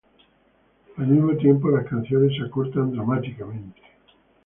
[0.97, 3.83] Al mismo tiempo las canciones se acortan dramáticamente.